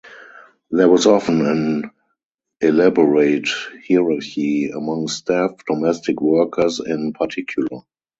[0.71, 1.91] There was often an
[2.59, 3.49] elaborate
[3.87, 7.81] hierarchy among staff, domestic workers in particular.